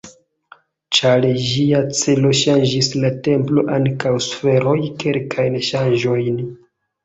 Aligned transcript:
Ĉar 0.99 1.27
ĝia 1.47 1.81
celo 1.99 2.33
ŝanĝis 2.41 2.91
la 3.05 3.13
templo 3.29 3.67
ankaŭ 3.77 4.17
suferoj 4.31 4.77
kelkajn 5.07 5.63
ŝanĝojn. 5.73 6.45